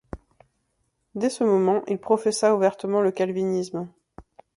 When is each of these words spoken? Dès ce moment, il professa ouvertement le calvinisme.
Dès 1.13 1.29
ce 1.29 1.43
moment, 1.43 1.83
il 1.87 1.99
professa 1.99 2.55
ouvertement 2.55 3.01
le 3.01 3.11
calvinisme. 3.11 3.87